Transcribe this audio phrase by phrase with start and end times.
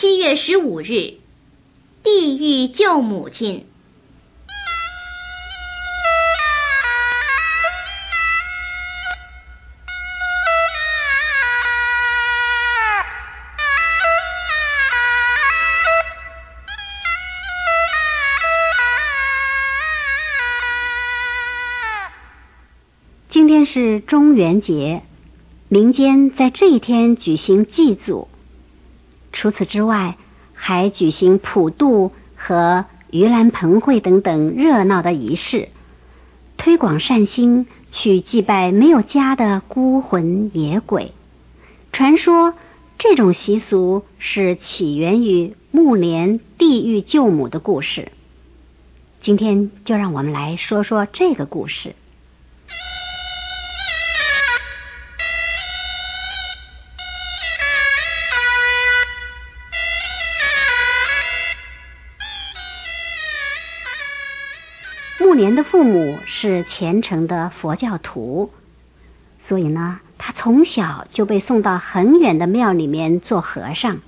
[0.00, 1.14] 七月十五日，
[2.04, 3.66] 地狱救母亲。
[23.28, 25.02] 今天是中元节，
[25.68, 28.28] 民间在这一天举行祭祖。
[29.38, 30.16] 除此之外，
[30.52, 35.68] 还举行普渡和盂兰盆会等等热闹的仪式，
[36.56, 41.12] 推广善心，去祭拜没有家的孤魂野鬼。
[41.92, 42.52] 传说
[42.98, 48.10] 这种习俗是起源于木莲地狱救母的故事。
[49.22, 51.94] 今天就让我们来说说这个故事。
[65.38, 68.50] 暮年的父母是虔诚的佛教徒，
[69.46, 73.98] 所以呢，他从小就被送到很远的庙里面做和尚。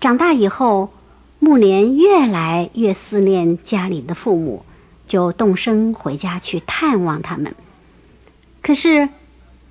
[0.00, 0.92] 长大以后，
[1.38, 4.64] 木莲越来越思念家里的父母，
[5.06, 7.54] 就动身回家去探望他们。
[8.62, 9.08] 可是，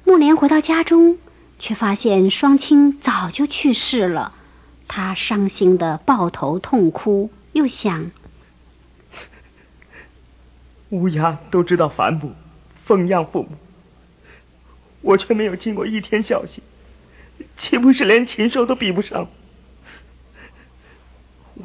[0.05, 1.17] 木莲回到家中，
[1.59, 4.31] 却发现双亲早就去世了。
[4.87, 8.11] 他伤心的抱头痛哭，又想。
[10.95, 12.31] 乌鸦都知道反哺、
[12.85, 13.49] 奉养父母，
[15.01, 16.63] 我却没有尽过一天孝心，
[17.57, 19.27] 岂不是连禽兽都比不上？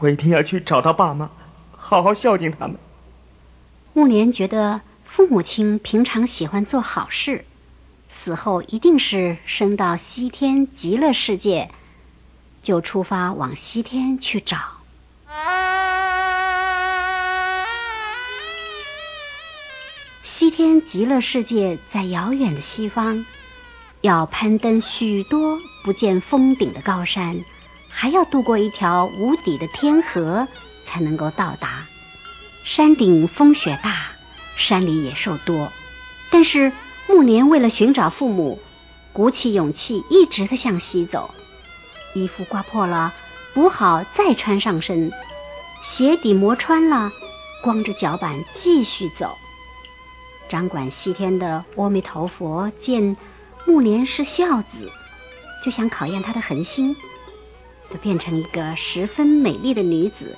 [0.01, 1.31] 我一定要去找到爸妈，
[1.70, 2.77] 好好孝敬他们。
[3.92, 7.45] 暮年觉得父母亲平常喜欢做好事，
[8.08, 11.70] 死后一定是升到西天极乐世界，
[12.64, 14.58] 就出发往西天去找。
[20.62, 23.24] 天极乐世界在遥远的西方，
[24.02, 27.42] 要攀登许多不见峰顶的高山，
[27.89, 30.46] 还要渡过一条无底的天河，
[30.84, 31.86] 才能够到达。
[32.62, 34.08] 山顶风雪大，
[34.58, 35.73] 山里野兽多，
[36.30, 36.70] 但是
[37.08, 38.61] 暮年为了寻找父母，
[39.14, 41.34] 鼓起勇气，一直的向西走。
[42.14, 43.14] 衣服刮破了，
[43.55, 45.11] 补好再穿上身；
[45.96, 47.11] 鞋底磨穿了，
[47.64, 49.39] 光着脚板继续走。
[50.50, 53.16] 掌管西天的阿弥陀佛见
[53.66, 54.90] 木莲是孝子，
[55.64, 56.96] 就想考验他的恒心，
[57.88, 60.36] 就变成一个十分美丽的女子，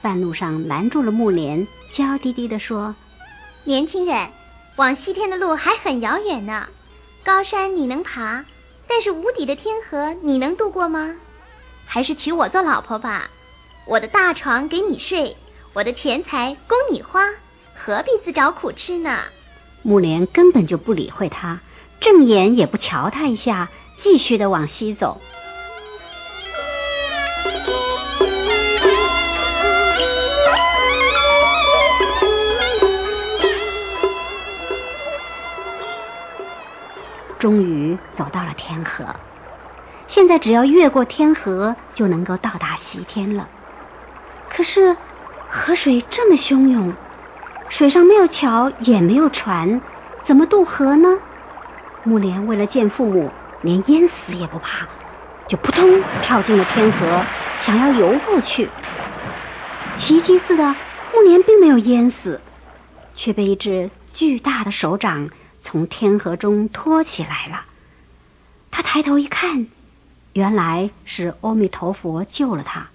[0.00, 2.94] 半路上拦住了木莲，娇滴滴的说
[3.64, 4.30] ：“年轻人，
[4.76, 6.66] 往西天的路还很遥远呢。
[7.22, 8.42] 高山你能爬，
[8.88, 11.14] 但是无底的天河你能渡过吗？
[11.84, 13.28] 还是娶我做老婆吧，
[13.86, 15.36] 我的大床给你睡，
[15.74, 17.20] 我的钱财供你花，
[17.74, 19.20] 何必自找苦吃呢？”
[19.82, 21.60] 木莲根本就不理会他，
[22.00, 23.68] 正眼也不瞧他一下，
[24.02, 25.20] 继续的往西走。
[37.38, 39.06] 终于走到了天河，
[40.08, 43.48] 现在只要越过天河，就能够到达西天了。
[44.50, 44.94] 可是
[45.48, 46.92] 河水这么汹涌。
[47.70, 49.80] 水上没有桥，也没有船，
[50.26, 51.08] 怎么渡河呢？
[52.02, 53.30] 木莲为了见父母，
[53.62, 54.86] 连淹死也不怕，
[55.48, 57.24] 就扑通跳进了天河，
[57.62, 58.68] 想要游过去。
[59.98, 60.74] 奇迹似的，
[61.14, 62.40] 木莲并没有淹死，
[63.14, 65.30] 却被一只巨大的手掌
[65.62, 67.62] 从天河中托起来了。
[68.72, 69.68] 他抬头一看，
[70.32, 72.88] 原来是阿弥陀佛救了他。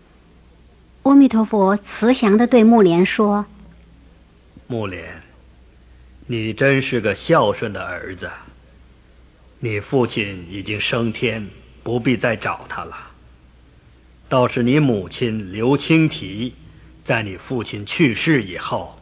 [1.03, 3.45] 阿弥陀佛慈祥的对木莲说。
[4.67, 5.21] 木莲，
[6.25, 8.31] 你真是个孝顺的儿子。
[9.59, 11.47] 你父亲已经升天，
[11.83, 12.97] 不必再找他了。
[14.27, 16.55] 倒是你母亲刘青提，
[17.05, 18.99] 在你父亲去世以后，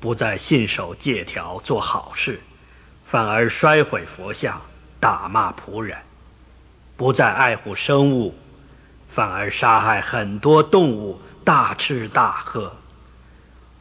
[0.00, 2.40] 不再信守戒条做好事，
[3.10, 4.62] 反而摔毁佛像，
[4.98, 5.98] 打骂仆人；
[6.96, 8.34] 不再爱护生物，
[9.14, 12.74] 反而杀害很多动物，大吃大喝。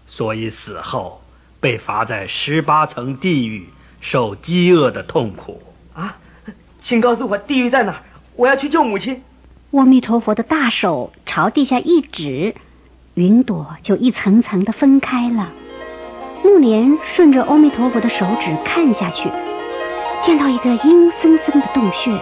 [0.07, 1.21] 所以死后
[1.59, 3.69] 被罚在十八层地狱，
[4.01, 5.61] 受饥饿的痛苦。
[5.93, 6.17] 啊，
[6.81, 8.01] 请告诉我地狱在哪儿？
[8.35, 9.23] 我要去救母亲。
[9.71, 12.55] 阿弥陀佛的大手朝地下一指，
[13.15, 15.51] 云朵就一层层的分开了。
[16.43, 19.29] 木莲顺着阿弥陀佛的手指看下去，
[20.25, 22.17] 见到一个阴森森的洞穴，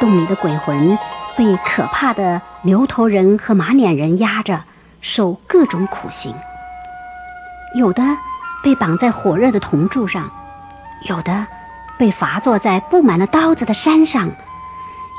[0.00, 0.96] 洞里的鬼魂
[1.36, 4.62] 被可怕的牛头人和马脸人压着，
[5.00, 6.32] 受各种苦刑。
[7.74, 8.02] 有的
[8.62, 10.30] 被绑在火热的铜柱上，
[11.08, 11.46] 有的
[11.98, 14.30] 被罚坐在布满了刀子的山上，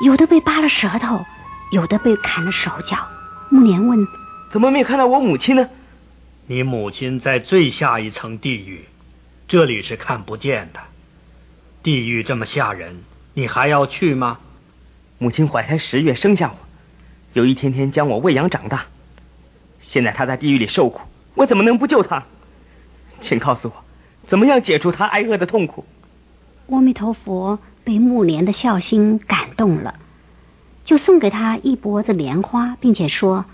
[0.04, 1.24] 有的被扒了舌头，
[1.72, 2.96] 有的被砍了手脚。
[3.50, 4.06] 木莲问
[4.52, 5.68] ：“怎么没有看到我母亲呢？”
[6.46, 8.84] 你母亲在最下一层地狱，
[9.48, 10.80] 这里是看不见的。
[11.82, 13.02] 地狱这么吓人，
[13.34, 14.38] 你还要去吗？
[15.18, 16.56] 母亲怀胎十月生下我，
[17.32, 18.84] 又一天天将我喂养长大。
[19.80, 21.00] 现在她在地狱里受苦，
[21.34, 22.22] 我怎么能不救她？
[23.20, 23.74] 请告诉我，
[24.28, 25.84] 怎么样解除他挨饿的痛苦？
[26.70, 29.94] 阿弥陀佛被木莲的孝心感动了，
[30.84, 33.44] 就送给他一脖子莲花，并且说：“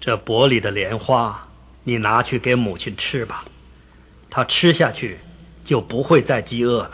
[0.00, 1.42] 这钵里的莲花。”
[1.88, 3.44] 你拿去给母亲吃吧，
[4.28, 5.18] 她吃下去
[5.64, 6.90] 就不会再饥饿了。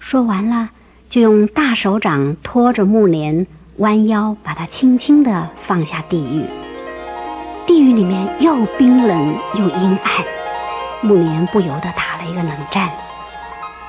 [0.00, 0.70] 说完了，
[1.10, 3.46] 就用大手掌托着木莲，
[3.76, 6.46] 弯腰把它轻轻的放下地狱。
[7.66, 10.24] 地狱里面又冰冷又阴暗，
[11.04, 12.90] 木莲不由得打了一个冷战。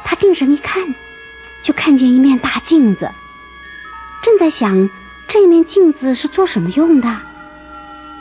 [0.04, 0.94] 他定神一看，
[1.64, 3.10] 就看见一面大镜子，
[4.22, 4.90] 正在想
[5.30, 7.08] 这面镜子是做什么用的。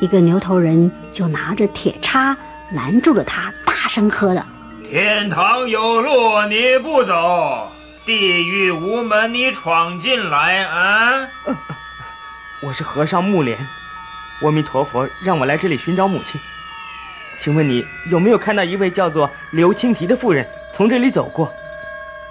[0.00, 2.36] 一个牛头人就拿着铁叉
[2.70, 4.42] 拦住了他，大声喝道
[4.88, 7.72] ：“天堂有路你不走，
[8.06, 11.28] 地狱无门你闯进来啊！”
[12.62, 13.58] 我是和尚木莲，
[14.40, 16.40] 阿弥陀佛让我来这里寻找母亲。
[17.42, 20.46] 请问你有没有看到一位叫做刘青提的妇人
[20.76, 21.50] 从这里走过？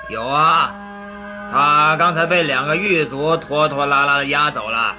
[0.09, 0.73] 有啊，
[1.51, 4.95] 她刚才被两个狱卒拖拖拉拉的押走了。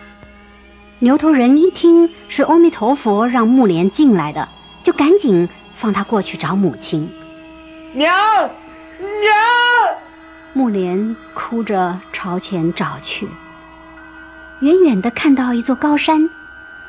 [1.00, 4.48] 牛头人一听是阿弥陀佛让木莲进来的，
[4.84, 5.48] 就赶紧
[5.80, 7.10] 放他过去找母亲。
[7.92, 8.14] 娘
[8.98, 9.34] 娘，
[10.52, 13.28] 木莲哭着朝前找去，
[14.60, 16.30] 远远的看到一座高山，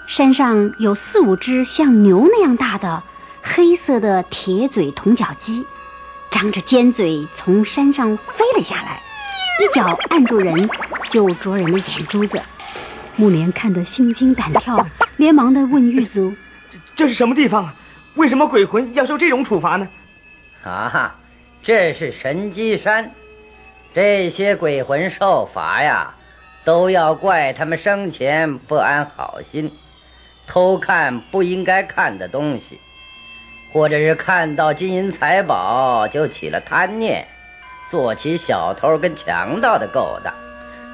[0.08, 3.04] 山上有四五只像牛那样大的
[3.42, 5.66] 黑色的铁嘴铜角鸡，
[6.32, 9.02] 张着尖嘴从山上飞了下来，
[9.60, 10.70] 一脚按住人，
[11.12, 12.42] 就啄人的眼珠子。
[13.16, 14.86] 木莲看得心惊胆跳，
[15.18, 16.34] 连忙的问狱卒
[16.72, 17.76] ：“这这是什么地方啊？
[18.16, 19.88] 为什么鬼魂要受这种处罚呢？”
[20.64, 21.16] 啊，
[21.64, 23.12] 这是神机山，
[23.94, 26.14] 这些鬼魂受罚呀，
[26.64, 29.72] 都要怪他们生前不安好心，
[30.48, 32.80] 偷看不应该看的东西，
[33.72, 37.28] 或者是看到金银财宝就起了贪念，
[37.90, 40.34] 做起小偷跟强盗的勾当。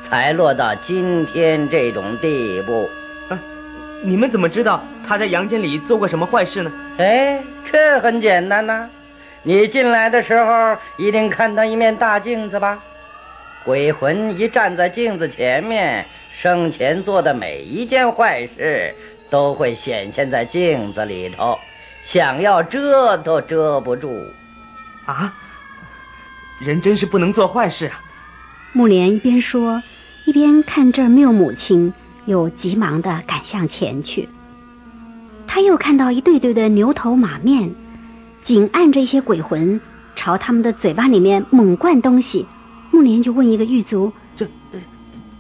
[0.09, 2.89] 才落到今天这种地步。
[3.29, 3.39] 啊，
[4.03, 6.71] 你们怎么知道他在阳间里做过什么坏事呢？
[6.97, 8.89] 哎，这很简单呐。
[9.43, 12.79] 你进来的时候一定看到一面大镜子吧？
[13.63, 16.05] 鬼魂一站在镜子前面，
[16.41, 18.95] 生前做的每一件坏事
[19.31, 21.57] 都会显现在镜子里头，
[22.03, 24.15] 想要遮都遮不住。
[25.05, 25.33] 啊，
[26.59, 27.99] 人真是不能做坏事啊！
[28.73, 29.81] 木莲一边说。
[30.23, 31.91] 一边看这儿没有母亲，
[32.25, 34.29] 又急忙的赶向前去。
[35.47, 37.73] 他又看到一对对的牛头马面，
[38.45, 39.81] 紧按着一些鬼魂，
[40.15, 42.45] 朝他们的嘴巴里面猛灌东西。
[42.91, 44.47] 木莲就问一个狱卒：“这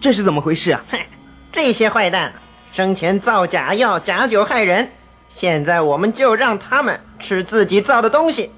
[0.01, 0.97] 这是怎么回事啊？”“哼，
[1.53, 2.33] 这些坏蛋
[2.73, 4.89] 生前造假药、假酒害人，
[5.35, 8.51] 现在我们就让他们吃自己造的东西。”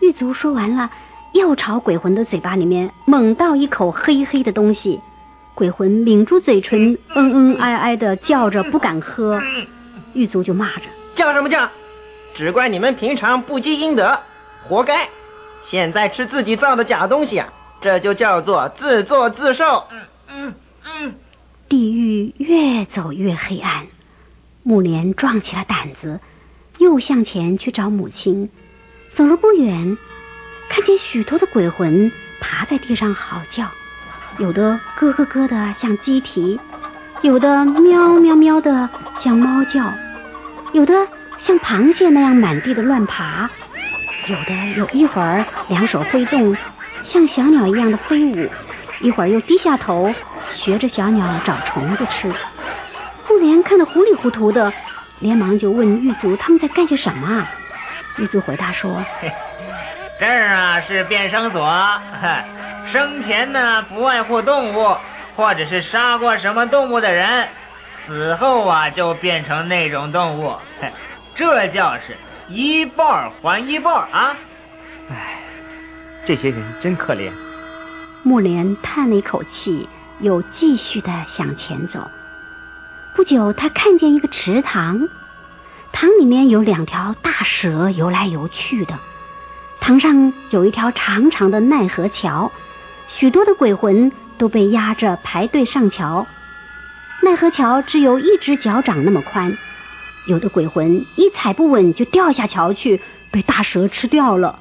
[0.00, 0.90] 狱卒说完了，
[1.32, 5.00] 又朝鬼魂的嘴巴里面猛倒一口黑黑的东西。
[5.54, 9.40] 鬼魂抿住嘴唇，嗯嗯哀哀的叫着，不敢喝。
[10.12, 10.82] 狱卒就骂着
[11.16, 11.68] ：“叫什么叫？
[12.34, 14.18] 只怪你们平常不积阴德，
[14.68, 15.08] 活该！
[15.70, 17.48] 现在吃自己造的假东西啊，
[17.80, 20.54] 这就叫做自作自受。”嗯嗯嗯。
[21.68, 23.86] 地狱越走越黑暗，
[24.62, 26.20] 木莲壮起了胆子，
[26.78, 28.50] 又向前去找母亲。
[29.14, 29.96] 走了不远，
[30.68, 33.68] 看见许多的鬼魂爬在地上嚎叫。
[34.38, 36.58] 有的咯咯咯的像鸡啼，
[37.22, 38.88] 有的喵喵喵的
[39.22, 39.92] 像猫叫，
[40.72, 41.06] 有的
[41.38, 43.48] 像螃蟹那样满地的乱爬，
[44.28, 46.56] 有的有一会儿两手挥动，
[47.04, 48.50] 像小鸟一样的飞舞，
[49.00, 50.12] 一会儿又低下头
[50.64, 52.32] 学着小鸟找虫子吃。
[53.26, 54.72] 妇莲看得糊里糊涂的，
[55.18, 57.46] 连忙就问狱卒他们在干些什么。
[58.16, 59.04] 狱卒回答说
[60.18, 61.70] ：“这儿啊是变声所。
[62.90, 64.96] ”生前呢，不外乎动物，
[65.36, 67.46] 或者是杀过什么动物的人，
[68.06, 70.56] 死后啊就变成那种动物，
[71.36, 72.16] 这叫是
[72.48, 74.36] 一半还一半啊！
[75.10, 75.40] 哎，
[76.24, 77.30] 这些人真可怜。
[78.22, 79.86] 木莲叹了一口气，
[80.20, 82.10] 又继续的向前走。
[83.14, 85.08] 不久，他看见一个池塘，
[85.92, 88.98] 塘里面有两条大蛇游来游去的，
[89.80, 92.50] 塘上有一条长长的奈何桥，
[93.08, 96.26] 许多的鬼魂都被压着排队上桥。
[97.22, 99.56] 奈何桥只有一只脚掌那么宽，
[100.26, 104.58] 有的鬼魂一踩不稳就掉下桥去，被大蛇吃掉了。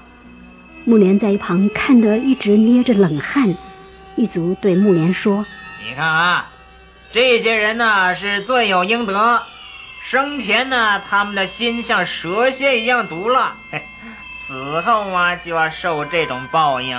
[0.85, 3.55] 木莲在一旁看得一直捏着冷汗，
[4.15, 5.45] 一族对木莲说
[5.87, 6.45] ：“你看啊，
[7.11, 9.43] 这些人呢是罪有应得，
[10.09, 13.55] 生前呢他们的心像蛇蝎一样毒辣，
[14.47, 16.97] 死后啊就要受这种报应。”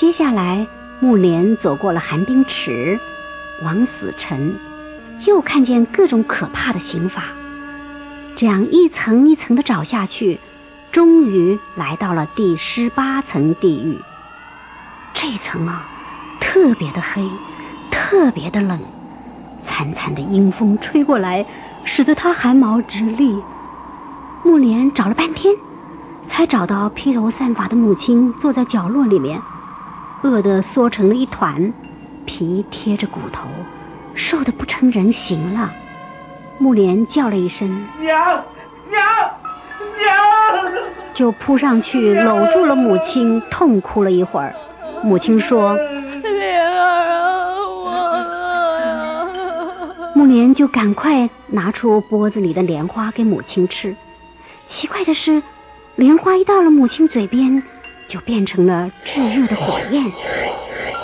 [0.00, 0.66] 接下来，
[1.00, 2.98] 木莲走过了寒冰池。
[3.62, 4.58] 往死沉，
[5.24, 7.22] 又看见各种可怕的刑法，
[8.34, 10.40] 这样一层一层的找下去，
[10.90, 13.98] 终于来到了第十八层地狱。
[15.22, 15.84] 这层啊，
[16.40, 17.22] 特别的黑，
[17.92, 18.76] 特别的冷，
[19.64, 21.46] 惨惨的阴风吹过来，
[21.84, 23.40] 使得他汗毛直立。
[24.42, 25.54] 木莲找了半天，
[26.28, 29.40] 才找到披头散发的母亲坐在角落里面，
[30.22, 31.72] 饿得缩成了一团。
[32.26, 33.46] 皮贴着骨头，
[34.16, 35.70] 瘦得不成人形了。
[36.58, 37.68] 木莲叫了一声
[38.00, 38.42] “娘，
[38.90, 39.04] 娘，
[39.98, 40.82] 娘”，
[41.14, 44.52] 就扑上去搂住了母亲，痛哭了一会儿。
[45.02, 45.74] 母亲说
[46.22, 47.54] ：“莲儿啊，
[47.84, 47.90] 我
[48.24, 49.28] 饿
[50.14, 53.96] 木莲就赶快拿出钵子里的莲花给母亲吃。
[54.68, 55.42] 奇怪的是，
[55.96, 57.62] 莲花一到了母亲嘴边。
[58.08, 60.04] 就变成了炙热的火焰，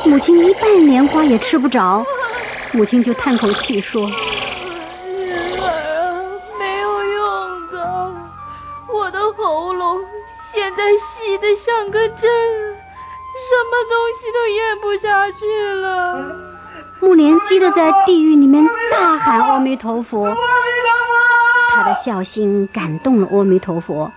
[0.04, 2.04] 母亲一半莲花也吃不着，
[2.72, 4.02] 母亲就叹口气说
[5.16, 8.12] ：“人儿没有用的，
[8.92, 10.04] 我的喉咙
[10.52, 12.28] 现在细的像个针，
[13.48, 15.40] 什么东西都咽不下去
[15.80, 15.86] 了。”
[17.00, 20.26] 木莲急得在地狱里面大喊：“阿弥陀佛！”
[21.72, 24.10] 他的孝心感动了阿弥陀佛。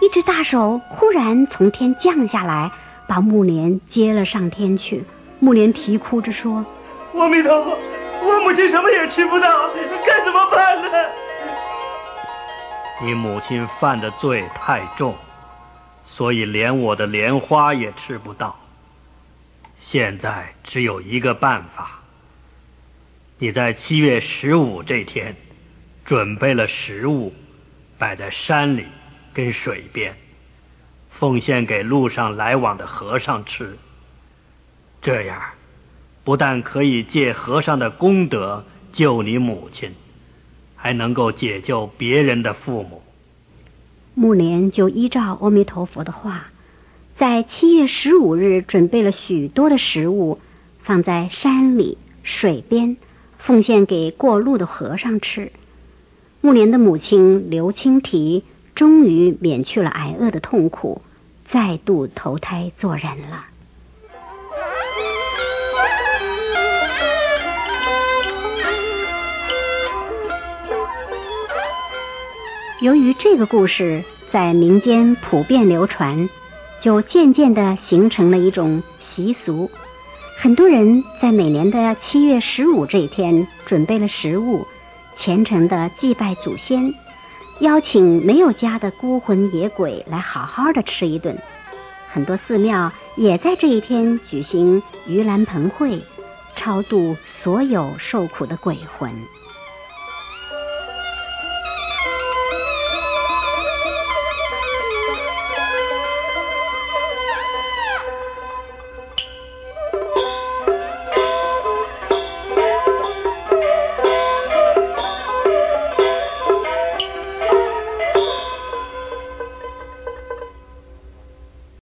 [0.00, 2.70] 一只大手忽然从天降下来，
[3.06, 5.04] 把木莲接了上天去。
[5.38, 6.64] 木莲啼哭着说
[7.14, 7.78] ：“阿弥陀佛，
[8.22, 9.70] 我母亲什么也吃不到，
[10.06, 10.88] 该怎么办呢？”
[13.02, 15.14] 你母亲犯的罪太重，
[16.06, 18.56] 所以连我的莲花也吃不到。
[19.94, 22.00] 现在只有一个办法，
[23.38, 25.36] 你在七月十五这天
[26.04, 27.32] 准备了食物，
[27.96, 28.86] 摆在山里。
[29.32, 30.16] 跟水边，
[31.10, 33.78] 奉献给路上来往的和尚吃。
[35.00, 35.40] 这样，
[36.24, 39.94] 不但可以借和尚的功德救你母亲，
[40.74, 43.00] 还能够解救别人的父母。
[44.14, 46.48] 木莲就依照阿弥陀佛的话，
[47.18, 50.38] 在七月十五日准备了许多的食物，
[50.82, 52.96] 放在山里、水边，
[53.38, 55.52] 奉献给过路的和尚吃。
[56.40, 58.44] 木莲的母亲刘青提。
[58.74, 61.00] 终于免去了挨饿的痛苦，
[61.48, 63.44] 再度投胎做人了。
[72.80, 74.02] 由于这个故事
[74.32, 76.28] 在民间普遍流传，
[76.84, 79.70] 就渐渐的形成了一种习俗。
[80.36, 84.66] 很多人在每年的七月十五这一天准备了食物，
[85.16, 86.92] 虔诚的祭拜祖先。
[87.60, 91.38] 邀请没有家的孤魂野鬼来好好的吃一顿，
[92.12, 96.02] 很多寺庙也在这一天举行盂兰盆会，
[96.54, 99.10] 超度所有受苦的鬼魂。